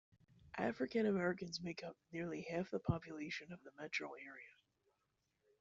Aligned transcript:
African-Americans 0.57 1.61
make 1.61 1.83
up 1.83 1.95
nearly 2.11 2.41
half 2.49 2.71
the 2.71 2.79
population 2.79 3.51
of 3.53 3.61
the 3.63 3.69
metro 3.79 4.13
area. 4.15 4.55